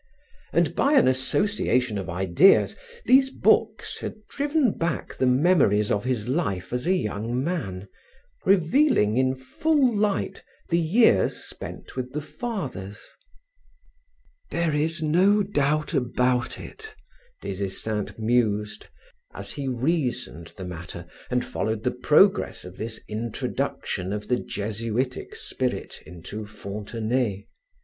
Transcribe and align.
And 0.51 0.73
by 0.73 0.93
an 0.93 1.07
association 1.07 1.99
of 1.99 2.09
ideas, 2.09 2.75
these 3.05 3.29
books 3.29 3.99
had 3.99 4.15
driven 4.27 4.71
back 4.71 5.13
the 5.13 5.27
memories 5.27 5.91
of 5.91 6.05
his 6.05 6.27
life 6.27 6.73
as 6.73 6.87
a 6.87 6.93
young 6.95 7.43
man, 7.43 7.87
revealing 8.43 9.15
in 9.15 9.35
full 9.35 9.93
light 9.95 10.43
the 10.69 10.79
years 10.79 11.35
spent 11.35 11.95
with 11.95 12.13
the 12.13 12.21
Fathers. 12.21 13.03
"There 14.49 14.73
is 14.75 15.03
no 15.03 15.43
doubt 15.43 15.93
about 15.93 16.59
it," 16.59 16.95
Des 17.43 17.63
Esseintes 17.63 18.17
mused, 18.17 18.87
as 19.35 19.51
he 19.51 19.67
reasoned 19.67 20.51
the 20.57 20.65
matter 20.65 21.05
and 21.29 21.45
followed 21.45 21.83
the 21.83 21.91
progress 21.91 22.65
of 22.65 22.77
this 22.77 22.99
introduction 23.07 24.13
of 24.13 24.29
the 24.29 24.37
Jesuitic 24.39 25.35
spirit 25.35 26.01
into 26.07 26.47
Fontenay. 26.47 27.45